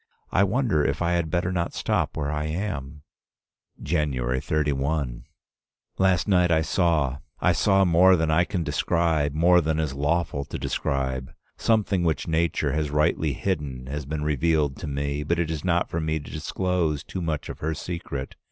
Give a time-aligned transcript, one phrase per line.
[0.31, 3.03] I wonder if I had better not stop where I am?
[3.83, 5.25] "January 31.
[5.99, 10.43] Last night I saw— I saw more than I can describe, more than is lawful
[10.45, 11.31] to describe.
[11.55, 15.87] Something which nature has rightly hidden has been revealed to me, but it is not
[15.87, 18.33] for me to disclose too much of her secret.